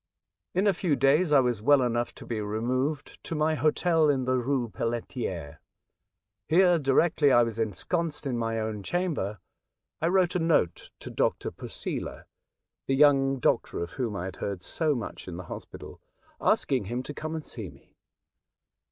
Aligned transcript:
In 0.55 0.65
a 0.65 0.73
few 0.73 0.95
days 0.95 1.31
I 1.31 1.41
was 1.41 1.61
well 1.61 1.83
enough 1.83 2.11
to 2.15 2.25
be 2.25 2.41
removed 2.41 3.23
to 3.23 3.35
my 3.35 3.53
hotel 3.53 4.09
in 4.09 4.25
the 4.25 4.35
Rue 4.39 4.67
Pelletiere. 4.69 5.59
Here, 6.47 6.79
directly 6.79 7.31
I 7.31 7.43
was 7.43 7.59
ensconced 7.59 8.25
in 8.25 8.35
my 8.35 8.59
own 8.59 8.81
chamber, 8.81 9.37
I 10.01 10.07
wrote 10.07 10.33
a 10.33 10.39
note 10.39 10.89
to 11.01 11.11
Dr. 11.11 11.51
Posela 11.51 12.23
(the 12.87 12.95
young 12.95 13.37
doctor 13.37 13.83
of 13.83 13.91
whom 13.91 14.15
I 14.15 14.25
had 14.25 14.37
heard 14.37 14.63
so 14.63 14.95
much 14.95 15.27
in 15.27 15.35
10 15.35 15.35
A 15.35 15.35
Voyage 15.35 15.35
to 15.35 15.35
Other 15.35 15.37
Worlds. 15.37 15.43
the 15.43 15.53
hospital) 15.53 16.01
asking 16.41 16.83
him 16.85 17.03
to 17.03 17.13
come 17.13 17.35
and 17.35 17.45
see 17.45 17.69
me. 17.69 17.95